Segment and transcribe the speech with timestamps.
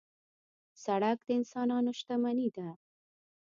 [0.83, 2.69] سړک د انسانانو شتمني ده.